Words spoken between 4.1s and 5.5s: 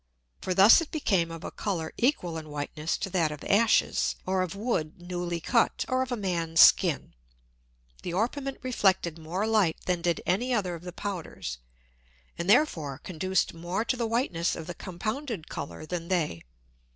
or of Wood newly